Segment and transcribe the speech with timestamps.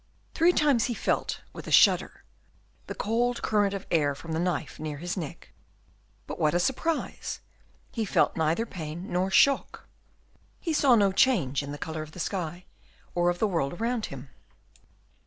[0.33, 2.23] Three times he felt, with a shudder,
[2.87, 5.53] the cold current of air from the knife near his neck,
[6.25, 7.39] but what a surprise!
[7.91, 9.85] he felt neither pain nor shock.
[10.59, 12.65] He saw no change in the colour of the sky,
[13.13, 14.29] or of the world around him.